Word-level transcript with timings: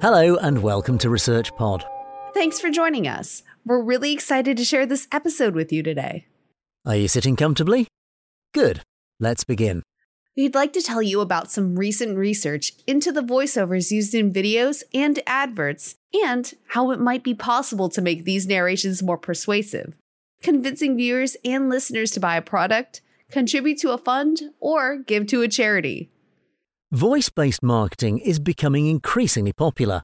Hello, 0.00 0.36
and 0.36 0.62
welcome 0.62 0.96
to 0.98 1.10
Research 1.10 1.52
Pod. 1.56 1.84
Thanks 2.32 2.60
for 2.60 2.70
joining 2.70 3.08
us. 3.08 3.42
We're 3.66 3.82
really 3.82 4.12
excited 4.12 4.56
to 4.56 4.64
share 4.64 4.86
this 4.86 5.08
episode 5.10 5.56
with 5.56 5.72
you 5.72 5.82
today. 5.82 6.28
Are 6.86 6.94
you 6.94 7.08
sitting 7.08 7.34
comfortably? 7.34 7.88
Good. 8.54 8.82
Let's 9.18 9.42
begin. 9.42 9.82
We'd 10.36 10.54
like 10.54 10.72
to 10.74 10.82
tell 10.82 11.02
you 11.02 11.20
about 11.20 11.50
some 11.50 11.74
recent 11.74 12.16
research 12.16 12.74
into 12.86 13.10
the 13.10 13.24
voiceovers 13.24 13.90
used 13.90 14.14
in 14.14 14.32
videos 14.32 14.84
and 14.94 15.18
adverts, 15.26 15.96
and 16.24 16.54
how 16.68 16.92
it 16.92 17.00
might 17.00 17.24
be 17.24 17.34
possible 17.34 17.88
to 17.88 18.00
make 18.00 18.24
these 18.24 18.46
narrations 18.46 19.02
more 19.02 19.18
persuasive, 19.18 19.96
convincing 20.44 20.96
viewers 20.96 21.36
and 21.44 21.68
listeners 21.68 22.12
to 22.12 22.20
buy 22.20 22.36
a 22.36 22.42
product, 22.42 23.00
contribute 23.32 23.78
to 23.78 23.90
a 23.90 23.98
fund, 23.98 24.42
or 24.60 24.98
give 24.98 25.26
to 25.26 25.42
a 25.42 25.48
charity. 25.48 26.12
Voice 26.92 27.28
based 27.28 27.62
marketing 27.62 28.18
is 28.18 28.38
becoming 28.38 28.86
increasingly 28.86 29.52
popular. 29.52 30.02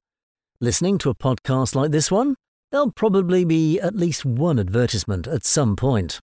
Listening 0.60 0.98
to 0.98 1.08
a 1.08 1.14
podcast 1.14 1.74
like 1.74 1.92
this 1.92 2.10
one, 2.10 2.34
there'll 2.70 2.92
probably 2.92 3.42
be 3.42 3.80
at 3.80 3.96
least 3.96 4.26
one 4.26 4.58
advertisement 4.58 5.26
at 5.26 5.46
some 5.46 5.76
point. 5.76 6.20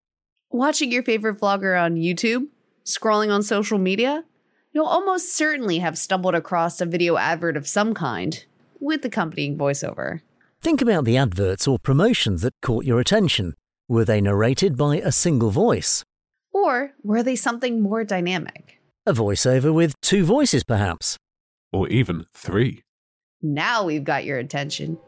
Watching 0.50 0.92
your 0.92 1.02
favorite 1.02 1.40
vlogger 1.40 1.82
on 1.82 1.94
YouTube, 1.94 2.48
scrolling 2.84 3.32
on 3.32 3.42
social 3.42 3.78
media, 3.78 4.24
you'll 4.70 4.84
almost 4.84 5.34
certainly 5.34 5.78
have 5.78 5.96
stumbled 5.96 6.34
across 6.34 6.78
a 6.82 6.84
video 6.84 7.16
advert 7.16 7.56
of 7.56 7.66
some 7.66 7.94
kind 7.94 8.44
with 8.80 9.02
accompanying 9.02 9.56
voiceover. 9.56 10.20
Think 10.60 10.82
about 10.82 11.06
the 11.06 11.16
adverts 11.16 11.66
or 11.66 11.78
promotions 11.78 12.42
that 12.42 12.52
caught 12.60 12.84
your 12.84 13.00
attention. 13.00 13.54
Were 13.88 14.04
they 14.04 14.20
narrated 14.20 14.76
by 14.76 14.96
a 14.96 15.10
single 15.10 15.50
voice? 15.50 16.04
Or 16.52 16.92
were 17.02 17.22
they 17.22 17.34
something 17.34 17.80
more 17.80 18.04
dynamic? 18.04 18.79
A 19.06 19.14
voiceover 19.14 19.72
with 19.72 19.98
two 20.02 20.24
voices, 20.24 20.62
perhaps. 20.62 21.16
Or 21.72 21.88
even 21.88 22.26
three. 22.34 22.82
Now 23.40 23.84
we've 23.84 24.04
got 24.04 24.26
your 24.26 24.36
attention. 24.36 24.98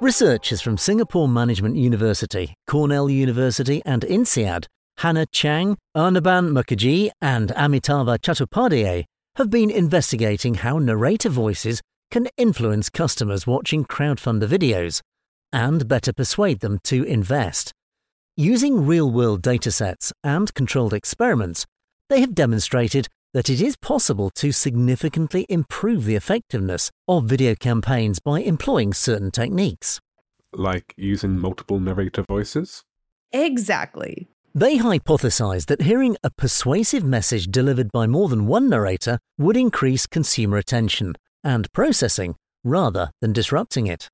Researchers 0.00 0.62
from 0.62 0.78
Singapore 0.78 1.28
Management 1.28 1.76
University, 1.76 2.54
Cornell 2.66 3.10
University, 3.10 3.82
and 3.84 4.02
INSEAD, 4.04 4.66
Hannah 4.98 5.26
Chang, 5.26 5.76
Anirban 5.94 6.50
Mukherjee, 6.52 7.10
and 7.20 7.50
Amitava 7.50 8.18
Chattopadhyay, 8.18 9.04
have 9.36 9.50
been 9.50 9.70
investigating 9.70 10.54
how 10.54 10.78
narrator 10.78 11.28
voices 11.28 11.82
can 12.10 12.28
influence 12.38 12.88
customers 12.88 13.46
watching 13.46 13.84
crowdfunder 13.84 14.48
videos 14.48 15.02
and 15.52 15.86
better 15.86 16.12
persuade 16.14 16.60
them 16.60 16.78
to 16.84 17.02
invest. 17.04 17.72
Using 18.38 18.84
real 18.84 19.10
world 19.10 19.40
datasets 19.40 20.12
and 20.22 20.52
controlled 20.52 20.92
experiments, 20.92 21.64
they 22.10 22.20
have 22.20 22.34
demonstrated 22.34 23.08
that 23.32 23.48
it 23.48 23.62
is 23.62 23.78
possible 23.78 24.28
to 24.34 24.52
significantly 24.52 25.46
improve 25.48 26.04
the 26.04 26.16
effectiveness 26.16 26.90
of 27.08 27.24
video 27.24 27.54
campaigns 27.54 28.20
by 28.20 28.40
employing 28.40 28.92
certain 28.92 29.30
techniques. 29.30 30.00
Like 30.52 30.92
using 30.98 31.38
multiple 31.38 31.80
narrator 31.80 32.24
voices? 32.28 32.84
Exactly. 33.32 34.28
They 34.54 34.76
hypothesized 34.76 35.66
that 35.68 35.80
hearing 35.80 36.18
a 36.22 36.28
persuasive 36.28 37.04
message 37.04 37.46
delivered 37.46 37.90
by 37.90 38.06
more 38.06 38.28
than 38.28 38.46
one 38.46 38.68
narrator 38.68 39.18
would 39.38 39.56
increase 39.56 40.06
consumer 40.06 40.58
attention 40.58 41.14
and 41.42 41.72
processing 41.72 42.36
rather 42.62 43.12
than 43.22 43.32
disrupting 43.32 43.86
it. 43.86 44.10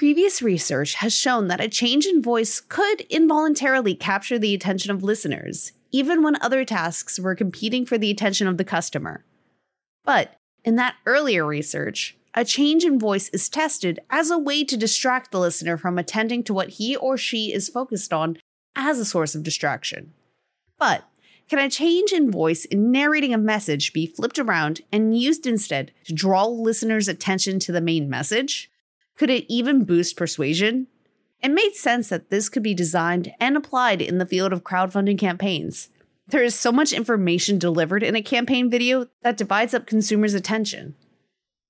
Previous 0.00 0.40
research 0.40 0.94
has 0.94 1.12
shown 1.12 1.48
that 1.48 1.60
a 1.60 1.68
change 1.68 2.06
in 2.06 2.22
voice 2.22 2.58
could 2.58 3.02
involuntarily 3.10 3.94
capture 3.94 4.38
the 4.38 4.54
attention 4.54 4.90
of 4.90 5.02
listeners, 5.02 5.72
even 5.92 6.22
when 6.22 6.40
other 6.40 6.64
tasks 6.64 7.20
were 7.20 7.34
competing 7.34 7.84
for 7.84 7.98
the 7.98 8.10
attention 8.10 8.46
of 8.46 8.56
the 8.56 8.64
customer. 8.64 9.26
But 10.02 10.36
in 10.64 10.76
that 10.76 10.94
earlier 11.04 11.44
research, 11.44 12.16
a 12.32 12.46
change 12.46 12.82
in 12.82 12.98
voice 12.98 13.28
is 13.28 13.50
tested 13.50 14.00
as 14.08 14.30
a 14.30 14.38
way 14.38 14.64
to 14.64 14.76
distract 14.78 15.32
the 15.32 15.38
listener 15.38 15.76
from 15.76 15.98
attending 15.98 16.44
to 16.44 16.54
what 16.54 16.70
he 16.70 16.96
or 16.96 17.18
she 17.18 17.52
is 17.52 17.68
focused 17.68 18.10
on 18.10 18.38
as 18.74 18.98
a 18.98 19.04
source 19.04 19.34
of 19.34 19.42
distraction. 19.42 20.14
But 20.78 21.04
can 21.46 21.58
a 21.58 21.68
change 21.68 22.10
in 22.12 22.30
voice 22.30 22.64
in 22.64 22.90
narrating 22.90 23.34
a 23.34 23.38
message 23.38 23.92
be 23.92 24.06
flipped 24.06 24.38
around 24.38 24.80
and 24.90 25.20
used 25.20 25.46
instead 25.46 25.92
to 26.04 26.14
draw 26.14 26.46
listeners' 26.46 27.06
attention 27.06 27.58
to 27.58 27.70
the 27.70 27.82
main 27.82 28.08
message? 28.08 28.70
Could 29.20 29.28
it 29.28 29.44
even 29.52 29.84
boost 29.84 30.16
persuasion? 30.16 30.86
It 31.42 31.50
made 31.50 31.74
sense 31.74 32.08
that 32.08 32.30
this 32.30 32.48
could 32.48 32.62
be 32.62 32.72
designed 32.72 33.34
and 33.38 33.54
applied 33.54 34.00
in 34.00 34.16
the 34.16 34.24
field 34.24 34.50
of 34.50 34.64
crowdfunding 34.64 35.18
campaigns. 35.18 35.90
There 36.28 36.42
is 36.42 36.54
so 36.54 36.72
much 36.72 36.94
information 36.94 37.58
delivered 37.58 38.02
in 38.02 38.16
a 38.16 38.22
campaign 38.22 38.70
video 38.70 39.08
that 39.20 39.36
divides 39.36 39.74
up 39.74 39.84
consumers' 39.84 40.32
attention. 40.32 40.94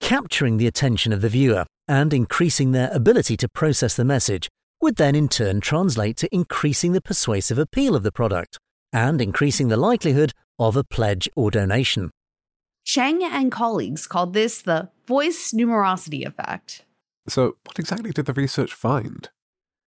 Capturing 0.00 0.58
the 0.58 0.68
attention 0.68 1.12
of 1.12 1.22
the 1.22 1.28
viewer 1.28 1.66
and 1.88 2.14
increasing 2.14 2.70
their 2.70 2.88
ability 2.92 3.36
to 3.38 3.48
process 3.48 3.96
the 3.96 4.04
message 4.04 4.48
would 4.80 4.94
then 4.94 5.16
in 5.16 5.28
turn 5.28 5.60
translate 5.60 6.16
to 6.18 6.32
increasing 6.32 6.92
the 6.92 7.02
persuasive 7.02 7.58
appeal 7.58 7.96
of 7.96 8.04
the 8.04 8.12
product 8.12 8.58
and 8.92 9.20
increasing 9.20 9.66
the 9.66 9.76
likelihood 9.76 10.32
of 10.60 10.76
a 10.76 10.84
pledge 10.84 11.28
or 11.34 11.50
donation. 11.50 12.12
Chang 12.84 13.24
and 13.24 13.50
colleagues 13.50 14.06
called 14.06 14.34
this 14.34 14.62
the 14.62 14.90
voice 15.08 15.50
numerosity 15.52 16.24
effect. 16.24 16.84
So, 17.30 17.56
what 17.64 17.78
exactly 17.78 18.10
did 18.10 18.26
the 18.26 18.32
research 18.32 18.74
find? 18.74 19.30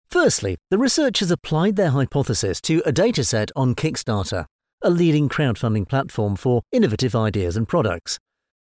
Firstly, 0.08 0.58
the 0.70 0.78
researchers 0.78 1.32
applied 1.32 1.74
their 1.74 1.90
hypothesis 1.90 2.60
to 2.62 2.82
a 2.86 2.92
dataset 2.92 3.50
on 3.56 3.74
Kickstarter, 3.74 4.46
a 4.80 4.90
leading 4.90 5.28
crowdfunding 5.28 5.88
platform 5.88 6.36
for 6.36 6.62
innovative 6.70 7.16
ideas 7.16 7.56
and 7.56 7.66
products. 7.66 8.20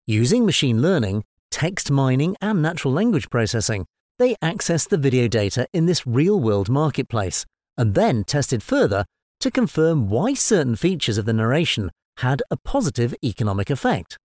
Using 0.07 0.47
machine 0.47 0.81
learning, 0.81 1.25
text 1.51 1.91
mining, 1.91 2.37
and 2.41 2.63
natural 2.63 2.95
language 2.95 3.29
processing, 3.29 3.87
they 4.21 4.37
accessed 4.37 4.91
the 4.91 4.99
video 4.99 5.27
data 5.27 5.67
in 5.73 5.87
this 5.87 6.07
real 6.07 6.39
world 6.39 6.69
marketplace 6.69 7.45
and 7.77 7.95
then 7.95 8.23
tested 8.23 8.63
further 8.63 9.05
to 9.41 9.51
confirm 9.51 10.09
why 10.09 10.35
certain 10.35 10.77
features 10.77 11.19
of 11.19 11.25
the 11.25 11.33
narration 11.33 11.91
had 12.19 12.41
a 12.53 12.57
positive 12.57 13.17
economic 13.25 13.69
effect. 13.69 14.17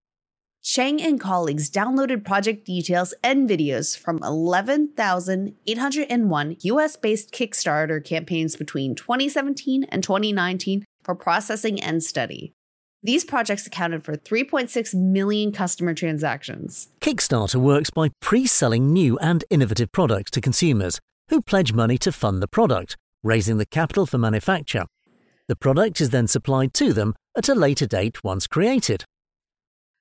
Chang 0.65 0.99
and 0.99 1.17
colleagues 1.19 1.69
downloaded 1.69 2.25
project 2.25 2.65
details 2.65 3.13
and 3.23 3.47
videos 3.47 3.95
from 3.95 4.17
11,801 4.23 6.57
US 6.63 6.95
based 6.95 7.31
Kickstarter 7.31 8.03
campaigns 8.03 8.55
between 8.55 8.95
2017 8.95 9.83
and 9.83 10.01
2019 10.01 10.83
for 11.03 11.13
processing 11.13 11.79
and 11.79 12.03
study. 12.03 12.51
These 13.03 13.25
projects 13.25 13.67
accounted 13.67 14.03
for 14.03 14.15
3.6 14.15 14.95
million 14.95 15.51
customer 15.51 15.93
transactions. 15.93 16.87
Kickstarter 16.99 17.57
works 17.57 17.91
by 17.91 18.09
pre 18.19 18.47
selling 18.47 18.91
new 18.91 19.19
and 19.19 19.43
innovative 19.51 19.91
products 19.91 20.31
to 20.31 20.41
consumers 20.41 20.99
who 21.29 21.43
pledge 21.43 21.73
money 21.73 21.99
to 21.99 22.11
fund 22.11 22.41
the 22.41 22.47
product, 22.47 22.97
raising 23.21 23.59
the 23.59 23.67
capital 23.67 24.07
for 24.07 24.17
manufacture. 24.17 24.87
The 25.47 25.55
product 25.55 26.01
is 26.01 26.09
then 26.09 26.25
supplied 26.25 26.73
to 26.73 26.91
them 26.91 27.13
at 27.37 27.49
a 27.49 27.53
later 27.53 27.85
date 27.85 28.23
once 28.23 28.47
created. 28.47 29.05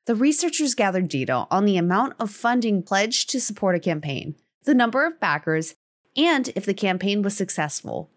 The 0.06 0.15
researchers 0.15 0.75
gathered 0.75 1.09
data 1.09 1.47
on 1.50 1.65
the 1.65 1.78
amount 1.78 2.15
of 2.20 2.31
funding 2.31 2.82
pledged 2.82 3.31
to 3.31 3.41
support 3.41 3.75
a 3.75 3.81
campaign, 3.81 4.34
the 4.65 4.75
number 4.75 5.06
of 5.06 5.19
backers, 5.19 5.76
and 6.15 6.48
if 6.54 6.66
the 6.66 6.75
campaign 6.75 7.22
was 7.22 7.34
successful. 7.34 8.10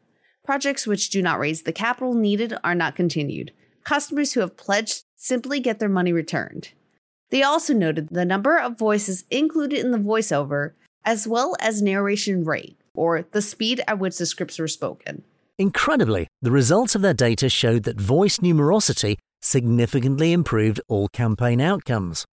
Projects 0.44 0.86
which 0.86 1.09
do 1.09 1.22
not 1.22 1.40
raise 1.40 1.64
the 1.64 1.72
capital 1.72 2.14
needed 2.14 2.53
are 2.62 2.75
not 2.75 2.96
continued. 2.96 3.53
Customers 3.86 4.34
who 4.34 4.42
have 4.42 4.58
pledged 4.58 5.03
simply 5.16 5.62
get 5.62 5.80
their 5.80 5.88
money 5.88 6.12
returned. 6.12 6.72
They 7.30 7.42
also 7.42 7.74
noted 7.74 8.09
the 8.09 8.25
number 8.25 8.58
of 8.58 8.78
voices 8.78 9.24
included 9.31 9.80
in 9.80 9.92
the 9.92 9.98
voiceover, 9.98 10.74
as 11.06 11.25
well 11.25 11.56
as 11.59 11.81
narration 11.81 12.44
rate, 12.44 12.78
or 12.94 13.25
the 13.31 13.42
speed 13.42 13.81
at 13.88 14.00
which 14.00 14.18
the 14.18 14.25
scripts 14.25 14.59
were 14.59 14.68
spoken. 14.68 15.24
Incredibly, 15.58 16.28
the 16.42 16.52
results 16.52 16.95
of 16.95 17.01
their 17.01 17.13
data 17.13 17.50
showed 17.50 17.84
that 17.84 18.00
voice 18.00 18.39
numerosity 18.39 19.18
significantly 19.42 20.34
improved 20.34 20.81
all 20.88 21.07
campaign 21.10 21.62
outcomes. 21.62 22.25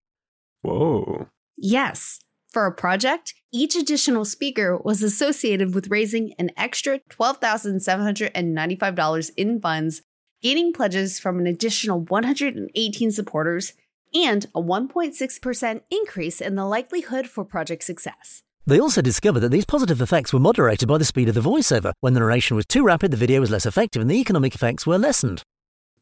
Whoa. 0.63 1.29
Yes. 1.57 2.19
For 2.53 2.67
a 2.67 2.73
project, 2.73 3.35
each 3.53 3.75
additional 3.75 4.25
speaker 4.25 4.79
was 4.79 5.03
associated 5.03 5.75
with 5.75 5.91
raising 5.91 6.33
an 6.39 6.53
extra 6.57 7.01
$12,795 7.11 9.31
in 9.37 9.61
funds, 9.61 10.03
gaining 10.41 10.73
pledges 10.73 11.19
from 11.19 11.41
an 11.41 11.47
additional 11.47 12.01
118 12.01 13.11
supporters, 13.11 13.75
and 14.15 14.47
a 14.55 14.63
1.6% 14.63 15.81
increase 15.91 16.41
in 16.41 16.55
the 16.55 16.65
likelihood 16.65 17.27
for 17.27 17.45
project 17.45 17.83
success. 17.83 18.45
They 18.67 18.81
also 18.81 19.03
discovered 19.03 19.41
that 19.41 19.51
these 19.51 19.67
positive 19.67 20.01
effects 20.01 20.33
were 20.33 20.41
moderated 20.41 20.89
by 20.89 20.99
the 20.99 21.05
speed 21.05 21.29
of 21.29 21.35
the 21.35 21.41
voiceover. 21.41 21.93
When 22.01 22.15
the 22.15 22.21
narration 22.21 22.57
was 22.57 22.67
too 22.67 22.85
rapid, 22.85 23.11
the 23.11 23.17
video 23.17 23.41
was 23.41 23.51
less 23.51 23.67
effective 23.67 24.01
and 24.01 24.11
the 24.11 24.21
economic 24.21 24.55
effects 24.55 24.87
were 24.87 24.97
lessened. 24.97 25.43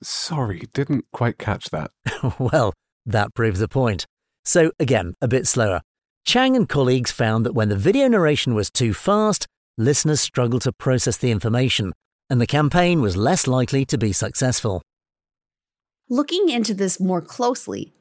Sorry, 0.03 0.69
didn't 0.73 1.07
quite 1.13 1.39
catch 1.39 1.71
that. 1.71 1.91
well, 2.39 2.73
that 3.07 3.35
proves 3.35 3.61
the 3.61 3.69
point. 3.69 4.07
So, 4.45 4.73
again, 4.79 5.15
a 5.21 5.29
bit 5.29 5.47
slower. 5.47 5.83
Chang 6.25 6.57
and 6.57 6.69
colleagues 6.69 7.11
found 7.11 7.45
that 7.47 7.55
when 7.55 7.69
the 7.69 7.77
video 7.77 8.09
narration 8.09 8.55
was 8.55 8.71
too 8.71 8.95
fast, 8.95 9.47
listeners 9.77 10.21
struggled 10.21 10.63
to 10.63 10.73
process 10.73 11.17
the 11.17 11.31
information, 11.31 11.93
and 12.31 12.41
the 12.41 12.47
campaign 12.47 13.01
was 13.01 13.17
less 13.17 13.47
likely 13.47 13.85
to 13.87 13.99
be 13.99 14.13
successful. 14.13 14.83
Looking 16.09 16.49
into 16.49 16.75
this 16.75 17.01
more 17.01 17.21
closely, 17.21 17.93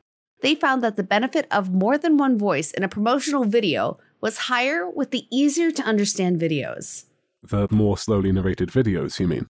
they 0.42 0.56
found 0.56 0.84
that 0.84 0.96
the 0.96 1.04
benefit 1.04 1.48
of 1.52 1.72
more 1.72 1.98
than 1.98 2.18
one 2.18 2.38
voice 2.38 2.72
in 2.72 2.84
a 2.84 2.90
promotional 2.90 3.46
video 3.46 4.00
was 4.20 4.38
higher 4.38 4.90
with 4.90 5.12
the 5.12 5.26
easier 5.32 5.72
to 5.72 5.84
understand 5.84 6.40
videos. 6.40 7.06
The 7.44 7.68
more 7.72 7.98
slowly 7.98 8.32
narrated 8.32 8.70
videos, 8.70 9.20
you 9.20 9.28
mean? 9.28 9.48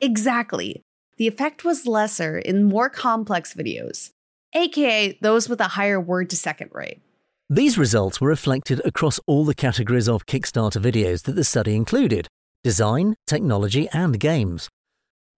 Exactly. 0.00 0.82
The 1.20 1.28
effect 1.28 1.64
was 1.64 1.86
lesser 1.86 2.38
in 2.38 2.64
more 2.64 2.88
complex 2.88 3.52
videos, 3.52 4.08
aka 4.54 5.18
those 5.20 5.50
with 5.50 5.60
a 5.60 5.74
higher 5.76 6.00
word 6.00 6.30
to 6.30 6.36
second 6.36 6.70
rate. 6.72 7.02
These 7.50 7.76
results 7.76 8.22
were 8.22 8.28
reflected 8.28 8.80
across 8.86 9.20
all 9.26 9.44
the 9.44 9.54
categories 9.54 10.08
of 10.08 10.24
Kickstarter 10.24 10.80
videos 10.80 11.24
that 11.24 11.32
the 11.32 11.44
study 11.44 11.76
included 11.76 12.26
design, 12.64 13.16
technology, 13.26 13.86
and 13.92 14.18
games. 14.18 14.70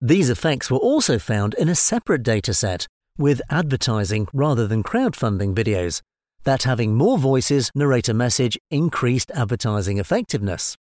These 0.00 0.30
effects 0.30 0.70
were 0.70 0.78
also 0.78 1.18
found 1.18 1.54
in 1.54 1.68
a 1.68 1.74
separate 1.74 2.22
dataset 2.22 2.86
with 3.18 3.42
advertising 3.50 4.28
rather 4.32 4.68
than 4.68 4.84
crowdfunding 4.84 5.52
videos, 5.52 6.00
that 6.44 6.62
having 6.62 6.94
more 6.94 7.18
voices 7.18 7.72
narrate 7.74 8.08
a 8.08 8.14
message 8.14 8.56
increased 8.70 9.32
advertising 9.34 9.98
effectiveness. 9.98 10.76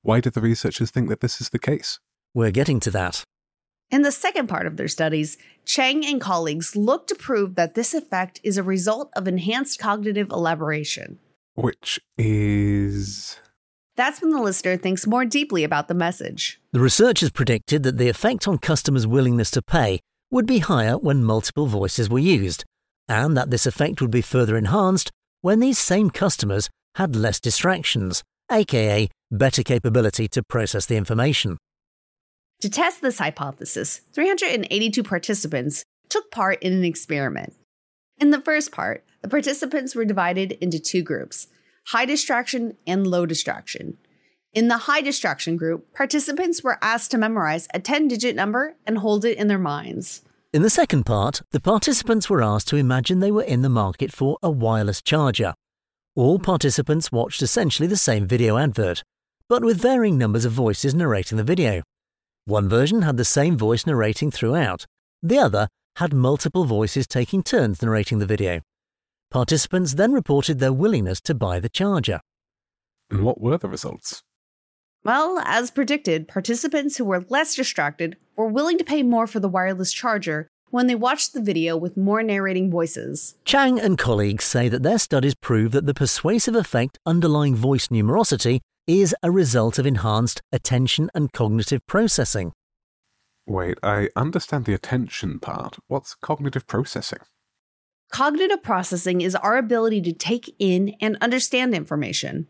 Why 0.00 0.20
do 0.20 0.30
the 0.30 0.40
researchers 0.40 0.90
think 0.90 1.10
that 1.10 1.20
this 1.20 1.42
is 1.42 1.50
the 1.50 1.58
case? 1.58 2.00
We're 2.32 2.52
getting 2.52 2.80
to 2.80 2.90
that. 2.92 3.22
In 3.90 4.02
the 4.02 4.12
second 4.12 4.48
part 4.48 4.66
of 4.66 4.76
their 4.76 4.88
studies, 4.88 5.38
Chang 5.64 6.04
and 6.04 6.20
colleagues 6.20 6.74
looked 6.76 7.08
to 7.08 7.14
prove 7.14 7.54
that 7.54 7.74
this 7.74 7.94
effect 7.94 8.40
is 8.42 8.56
a 8.56 8.62
result 8.62 9.10
of 9.16 9.28
enhanced 9.28 9.78
cognitive 9.78 10.30
elaboration. 10.30 11.18
Which 11.54 12.00
is. 12.18 13.38
That's 13.96 14.20
when 14.20 14.32
the 14.32 14.42
listener 14.42 14.76
thinks 14.76 15.06
more 15.06 15.24
deeply 15.24 15.62
about 15.62 15.88
the 15.88 15.94
message. 15.94 16.60
The 16.72 16.80
researchers 16.80 17.30
predicted 17.30 17.84
that 17.84 17.96
the 17.96 18.08
effect 18.08 18.48
on 18.48 18.58
customers' 18.58 19.06
willingness 19.06 19.50
to 19.52 19.62
pay 19.62 20.00
would 20.30 20.46
be 20.46 20.58
higher 20.58 20.98
when 20.98 21.22
multiple 21.22 21.66
voices 21.66 22.10
were 22.10 22.18
used, 22.18 22.64
and 23.08 23.36
that 23.36 23.50
this 23.50 23.66
effect 23.66 24.00
would 24.00 24.10
be 24.10 24.20
further 24.20 24.56
enhanced 24.56 25.12
when 25.42 25.60
these 25.60 25.78
same 25.78 26.10
customers 26.10 26.68
had 26.96 27.14
less 27.14 27.38
distractions, 27.38 28.24
aka 28.50 29.08
better 29.30 29.62
capability 29.62 30.26
to 30.28 30.42
process 30.42 30.86
the 30.86 30.96
information. 30.96 31.56
To 32.64 32.70
test 32.70 33.02
this 33.02 33.18
hypothesis, 33.18 34.00
382 34.14 35.02
participants 35.02 35.84
took 36.08 36.30
part 36.30 36.62
in 36.62 36.72
an 36.72 36.82
experiment. 36.82 37.52
In 38.18 38.30
the 38.30 38.40
first 38.40 38.72
part, 38.72 39.04
the 39.20 39.28
participants 39.28 39.94
were 39.94 40.06
divided 40.06 40.52
into 40.62 40.78
two 40.78 41.02
groups 41.02 41.48
high 41.88 42.06
distraction 42.06 42.74
and 42.86 43.06
low 43.06 43.26
distraction. 43.26 43.98
In 44.54 44.68
the 44.68 44.78
high 44.78 45.02
distraction 45.02 45.58
group, 45.58 45.92
participants 45.92 46.64
were 46.64 46.78
asked 46.80 47.10
to 47.10 47.18
memorize 47.18 47.68
a 47.74 47.80
10 47.80 48.08
digit 48.08 48.34
number 48.34 48.76
and 48.86 48.96
hold 48.96 49.26
it 49.26 49.36
in 49.36 49.48
their 49.48 49.58
minds. 49.58 50.22
In 50.54 50.62
the 50.62 50.70
second 50.70 51.04
part, 51.04 51.42
the 51.50 51.60
participants 51.60 52.30
were 52.30 52.42
asked 52.42 52.68
to 52.68 52.76
imagine 52.76 53.20
they 53.20 53.30
were 53.30 53.42
in 53.42 53.60
the 53.60 53.68
market 53.68 54.10
for 54.10 54.38
a 54.42 54.50
wireless 54.50 55.02
charger. 55.02 55.52
All 56.16 56.38
participants 56.38 57.12
watched 57.12 57.42
essentially 57.42 57.88
the 57.88 57.98
same 57.98 58.26
video 58.26 58.56
advert, 58.56 59.02
but 59.50 59.62
with 59.62 59.82
varying 59.82 60.16
numbers 60.16 60.46
of 60.46 60.52
voices 60.52 60.94
narrating 60.94 61.36
the 61.36 61.44
video. 61.44 61.82
One 62.46 62.68
version 62.68 63.00
had 63.02 63.16
the 63.16 63.24
same 63.24 63.56
voice 63.56 63.86
narrating 63.86 64.30
throughout, 64.30 64.84
the 65.22 65.38
other 65.38 65.66
had 65.96 66.12
multiple 66.12 66.64
voices 66.66 67.06
taking 67.06 67.42
turns 67.42 67.80
narrating 67.80 68.18
the 68.18 68.26
video. 68.26 68.60
Participants 69.30 69.94
then 69.94 70.12
reported 70.12 70.58
their 70.58 70.72
willingness 70.72 71.22
to 71.22 71.34
buy 71.34 71.58
the 71.58 71.70
charger. 71.70 72.20
And 73.10 73.24
what 73.24 73.40
were 73.40 73.56
the 73.56 73.68
results? 73.68 74.22
Well, 75.04 75.38
as 75.38 75.70
predicted, 75.70 76.28
participants 76.28 76.98
who 76.98 77.06
were 77.06 77.24
less 77.30 77.54
distracted 77.54 78.16
were 78.36 78.48
willing 78.48 78.76
to 78.76 78.84
pay 78.84 79.02
more 79.02 79.26
for 79.26 79.40
the 79.40 79.48
wireless 79.48 79.92
charger 79.92 80.46
when 80.68 80.86
they 80.86 80.94
watched 80.94 81.32
the 81.32 81.40
video 81.40 81.78
with 81.78 81.96
more 81.96 82.22
narrating 82.22 82.70
voices. 82.70 83.36
Chang 83.46 83.80
and 83.80 83.96
colleagues 83.96 84.44
say 84.44 84.68
that 84.68 84.82
their 84.82 84.98
studies 84.98 85.34
prove 85.34 85.72
that 85.72 85.86
the 85.86 85.94
persuasive 85.94 86.56
effect 86.56 86.98
underlying 87.06 87.54
voice 87.54 87.88
numerosity 87.88 88.60
is 88.86 89.14
a 89.22 89.30
result 89.30 89.78
of 89.78 89.86
enhanced 89.86 90.42
attention 90.52 91.10
and 91.14 91.32
cognitive 91.32 91.86
processing. 91.86 92.52
Wait, 93.46 93.78
I 93.82 94.08
understand 94.16 94.64
the 94.64 94.74
attention 94.74 95.38
part. 95.38 95.78
What's 95.86 96.14
cognitive 96.14 96.66
processing? 96.66 97.20
Cognitive 98.10 98.62
processing 98.62 99.20
is 99.20 99.34
our 99.34 99.56
ability 99.56 100.00
to 100.02 100.12
take 100.12 100.54
in 100.58 100.94
and 101.00 101.18
understand 101.20 101.74
information. 101.74 102.46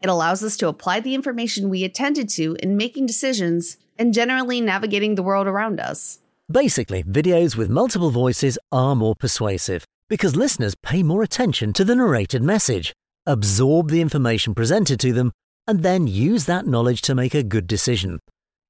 It 0.00 0.08
allows 0.08 0.42
us 0.42 0.56
to 0.58 0.68
apply 0.68 1.00
the 1.00 1.14
information 1.14 1.68
we 1.68 1.84
attended 1.84 2.28
to 2.30 2.56
in 2.60 2.76
making 2.76 3.06
decisions 3.06 3.76
and 3.98 4.12
generally 4.12 4.60
navigating 4.60 5.14
the 5.14 5.22
world 5.22 5.46
around 5.46 5.80
us. 5.80 6.18
Basically, 6.50 7.02
videos 7.04 7.56
with 7.56 7.70
multiple 7.70 8.10
voices 8.10 8.58
are 8.70 8.94
more 8.96 9.14
persuasive 9.14 9.86
because 10.08 10.36
listeners 10.36 10.74
pay 10.74 11.02
more 11.02 11.22
attention 11.22 11.72
to 11.72 11.84
the 11.84 11.96
narrated 11.96 12.42
message, 12.42 12.92
absorb 13.26 13.90
the 13.90 14.00
information 14.00 14.54
presented 14.54 15.00
to 15.00 15.12
them, 15.12 15.32
and 15.66 15.82
then 15.82 16.06
use 16.06 16.46
that 16.46 16.66
knowledge 16.66 17.02
to 17.02 17.14
make 17.14 17.34
a 17.34 17.42
good 17.42 17.66
decision. 17.66 18.18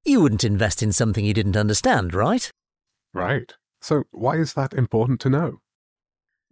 You 0.04 0.20
wouldn't 0.20 0.44
invest 0.44 0.82
in 0.82 0.92
something 0.92 1.24
you 1.24 1.34
didn't 1.34 1.56
understand, 1.56 2.14
right? 2.14 2.50
Right. 3.14 3.52
So, 3.80 4.04
why 4.10 4.36
is 4.36 4.54
that 4.54 4.72
important 4.72 5.20
to 5.20 5.30
know? 5.30 5.58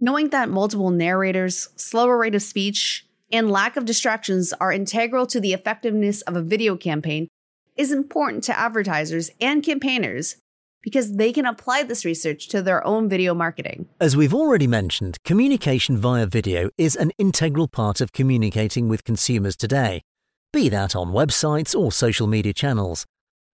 Knowing 0.01 0.31
that 0.31 0.49
multiple 0.49 0.91
narrators, 0.91 1.69
slower 1.77 2.17
rate 2.19 2.35
of 2.35 2.43
speech, 2.43 3.07
and 3.33 3.51
lack 3.51 3.77
of 3.77 3.85
distractions 3.85 4.53
are 4.55 4.73
integral 4.73 5.27
to 5.27 5.41
the 5.41 5.53
effectiveness 5.53 6.23
of 6.23 6.37
a 6.37 6.43
video 6.43 6.77
campaign 6.77 7.29
is 7.77 7.93
important 7.93 8.45
to 8.45 8.59
advertisers 8.59 9.31
and 9.41 9.63
campaigners 9.63 10.37
because 10.83 11.17
they 11.17 11.33
can 11.33 11.47
apply 11.47 11.83
this 11.83 12.05
research 12.05 12.49
to 12.49 12.63
their 12.63 12.85
own 12.87 13.09
video 13.09 13.35
marketing. 13.35 13.87
As 14.01 14.17
we've 14.17 14.35
already 14.35 14.67
mentioned, 14.67 15.19
communication 15.25 15.99
via 15.99 16.27
video 16.27 16.71
is 16.79 16.97
an 16.97 17.13
integral 17.19 17.69
part 17.69 18.01
of 18.01 18.13
communicating 18.13 18.89
with 18.89 19.05
consumers 19.05 19.57
today, 19.57 20.03
be 20.53 20.69
that 20.69 20.97
on 20.97 21.13
websites 21.13 21.79
or 21.79 21.93
social 21.93 22.27
media 22.27 22.53
channels. 22.53 23.07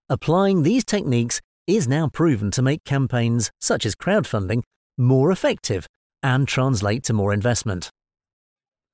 Applying 0.08 0.62
these 0.62 0.84
techniques 0.84 1.40
is 1.66 1.88
now 1.88 2.08
proven 2.08 2.50
to 2.52 2.62
make 2.62 2.84
campaigns, 2.84 3.50
such 3.60 3.84
as 3.84 3.94
crowdfunding, 3.94 4.62
more 4.96 5.30
effective 5.30 5.86
and 6.22 6.48
translate 6.48 7.02
to 7.04 7.12
more 7.12 7.32
investment. 7.32 7.90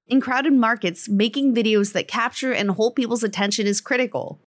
In 0.07 0.21
crowded 0.21 0.53
markets, 0.53 1.09
making 1.09 1.55
videos 1.55 1.93
that 1.93 2.09
capture 2.09 2.53
and 2.53 2.73
hold 2.73 2.97
people's 2.97 3.23
attention 3.23 3.67
is 3.67 3.81
critical. 3.81 4.41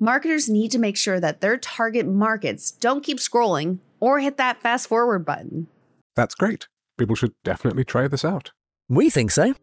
Marketers 0.00 0.48
need 0.48 0.70
to 0.72 0.78
make 0.78 0.96
sure 0.96 1.20
that 1.20 1.40
their 1.40 1.56
target 1.56 2.06
markets 2.06 2.70
don't 2.70 3.04
keep 3.04 3.18
scrolling 3.18 3.78
or 4.00 4.18
hit 4.18 4.36
that 4.38 4.60
fast 4.60 4.88
forward 4.88 5.24
button. 5.24 5.68
That's 6.16 6.34
great. 6.34 6.66
People 6.98 7.14
should 7.14 7.32
definitely 7.44 7.84
try 7.84 8.08
this 8.08 8.24
out. 8.24 8.50
We 8.88 9.10
think 9.10 9.30
so. 9.30 9.54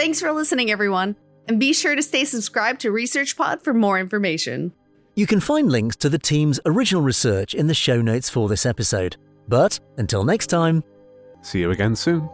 Thanks 0.00 0.18
for 0.18 0.32
listening, 0.32 0.70
everyone, 0.70 1.14
and 1.46 1.60
be 1.60 1.74
sure 1.74 1.94
to 1.94 2.02
stay 2.02 2.24
subscribed 2.24 2.80
to 2.80 2.90
ResearchPod 2.90 3.62
for 3.62 3.74
more 3.74 3.98
information. 3.98 4.72
You 5.14 5.26
can 5.26 5.40
find 5.40 5.70
links 5.70 5.94
to 5.96 6.08
the 6.08 6.18
team's 6.18 6.58
original 6.64 7.02
research 7.02 7.52
in 7.52 7.66
the 7.66 7.74
show 7.74 8.00
notes 8.00 8.30
for 8.30 8.48
this 8.48 8.64
episode. 8.64 9.18
But 9.46 9.78
until 9.98 10.24
next 10.24 10.46
time, 10.46 10.84
See 11.42 11.60
you 11.60 11.70
again 11.70 11.96
soon. 11.96 12.30